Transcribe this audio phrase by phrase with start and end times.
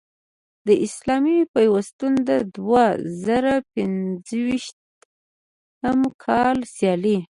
[0.67, 2.85] د اسلامي پیوستون د دوه
[3.25, 7.17] زره پنځویشتم کال سیالۍ